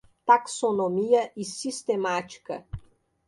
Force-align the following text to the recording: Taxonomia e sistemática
Taxonomia 0.25 1.21
e 1.37 1.43
sistemática 1.45 2.65